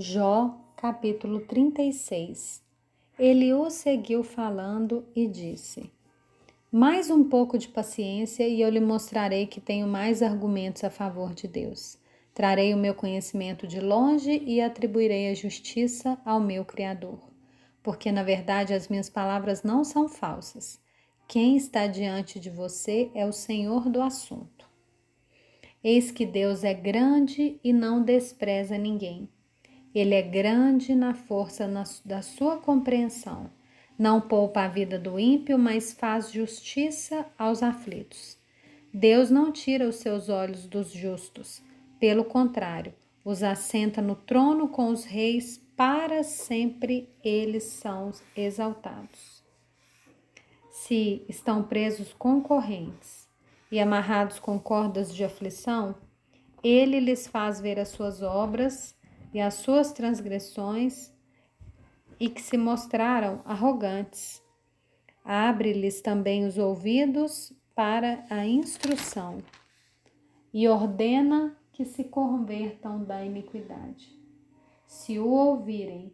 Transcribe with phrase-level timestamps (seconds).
[0.00, 2.62] Jó, capítulo 36
[3.18, 5.90] Eliú seguiu falando e disse:
[6.70, 11.34] Mais um pouco de paciência e eu lhe mostrarei que tenho mais argumentos a favor
[11.34, 11.98] de Deus.
[12.32, 17.18] Trarei o meu conhecimento de longe e atribuirei a justiça ao meu Criador.
[17.82, 20.80] Porque, na verdade, as minhas palavras não são falsas.
[21.26, 24.64] Quem está diante de você é o Senhor do assunto.
[25.82, 29.28] Eis que Deus é grande e não despreza ninguém
[29.98, 31.68] ele é grande na força
[32.04, 33.50] da sua compreensão.
[33.98, 38.38] Não poupa a vida do ímpio, mas faz justiça aos aflitos.
[38.92, 41.60] Deus não tira os seus olhos dos justos.
[41.98, 49.42] Pelo contrário, os assenta no trono com os reis, para sempre eles são exaltados.
[50.70, 53.28] Se estão presos concorrentes
[53.70, 55.96] e amarrados com cordas de aflição,
[56.62, 58.97] ele lhes faz ver as suas obras
[59.32, 61.12] e as suas transgressões
[62.18, 64.42] e que se mostraram arrogantes.
[65.24, 69.38] Abre-lhes também os ouvidos para a instrução
[70.52, 74.18] e ordena que se convertam da iniquidade.
[74.86, 76.12] Se o ouvirem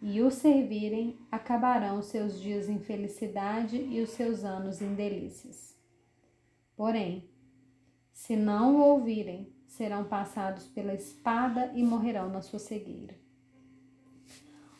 [0.00, 5.76] e o servirem, acabarão seus dias em felicidade e os seus anos em delícias.
[6.76, 7.28] Porém,
[8.12, 13.14] se não o ouvirem serão passados pela espada e morrerão na sua cegueira.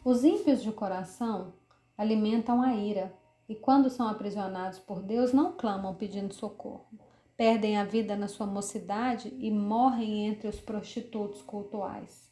[0.05, 1.55] Os ímpios de coração
[1.97, 3.11] alimentam a ira
[3.49, 6.87] e, quando são aprisionados por Deus, não clamam pedindo socorro.
[7.35, 12.31] Perdem a vida na sua mocidade e morrem entre os prostitutos cultuais.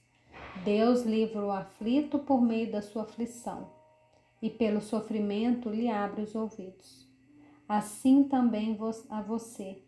[0.62, 3.70] Deus livra o aflito por meio da sua aflição
[4.42, 7.08] e, pelo sofrimento, lhe abre os ouvidos.
[7.67, 9.83] Assim também a você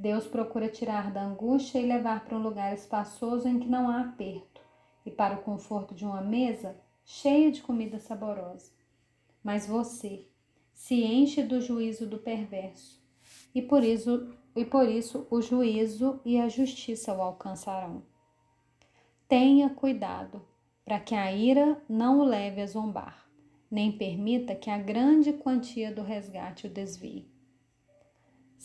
[0.00, 4.00] Deus procura tirar da angústia e levar para um lugar espaçoso em que não há
[4.00, 4.62] aperto,
[5.04, 8.72] e para o conforto de uma mesa cheia de comida saborosa.
[9.44, 10.26] Mas você
[10.72, 12.98] se enche do juízo do perverso,
[13.54, 18.02] e por isso, e por isso o juízo e a justiça o alcançarão.
[19.28, 20.40] Tenha cuidado
[20.82, 23.28] para que a ira não o leve a zombar,
[23.70, 27.28] nem permita que a grande quantia do resgate o desvie.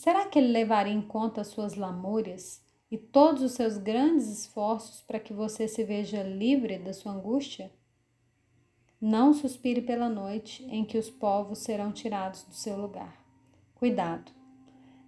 [0.06, 5.00] Será que ele levaria em conta as suas lamúrias e todos os seus grandes esforços
[5.00, 7.72] para que você se veja livre da sua angústia?
[9.00, 13.20] Não suspire pela noite em que os povos serão tirados do seu lugar.
[13.74, 14.30] Cuidado,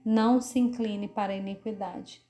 [0.04, 2.20] não se incline para a iniquidade.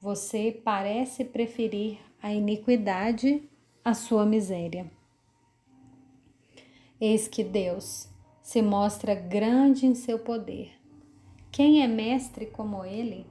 [0.00, 3.48] Você parece preferir a iniquidade
[3.84, 4.90] à sua miséria.
[7.00, 8.08] Eis que Deus
[8.42, 10.76] se mostra grande em seu poder
[11.56, 13.26] quem é mestre como ele?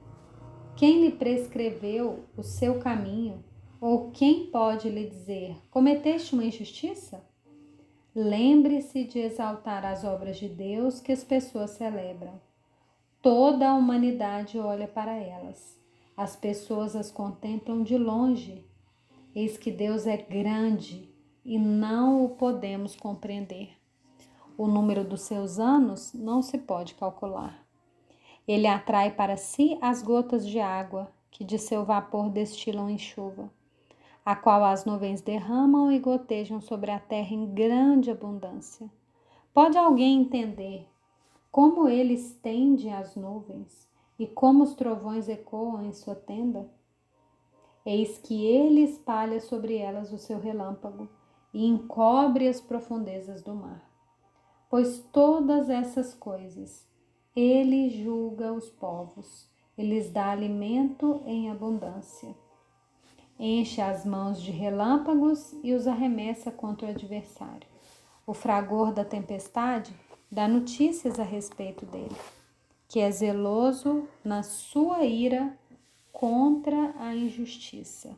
[0.74, 3.44] Quem lhe prescreveu o seu caminho?
[3.80, 7.24] Ou quem pode lhe dizer: cometeste uma injustiça?
[8.12, 12.40] Lembre-se de exaltar as obras de Deus que as pessoas celebram.
[13.22, 15.78] Toda a humanidade olha para elas.
[16.16, 18.66] As pessoas as contemplam de longe.
[19.36, 21.08] Eis que Deus é grande
[21.44, 23.70] e não o podemos compreender.
[24.58, 27.65] O número dos seus anos não se pode calcular.
[28.46, 33.50] Ele atrai para si as gotas de água que de seu vapor destilam em chuva,
[34.24, 38.90] a qual as nuvens derramam e gotejam sobre a terra em grande abundância.
[39.52, 40.88] Pode alguém entender
[41.50, 46.70] como ele estende as nuvens e como os trovões ecoam em sua tenda?
[47.84, 51.08] Eis que ele espalha sobre elas o seu relâmpago
[51.52, 53.88] e encobre as profundezas do mar.
[54.68, 56.86] Pois todas essas coisas
[57.36, 62.34] ele julga os povos, ele lhes dá alimento em abundância.
[63.38, 67.68] Enche as mãos de relâmpagos e os arremessa contra o adversário.
[68.26, 69.94] O fragor da tempestade
[70.32, 72.16] dá notícias a respeito dele,
[72.88, 75.54] que é zeloso na sua ira
[76.10, 78.16] contra a injustiça.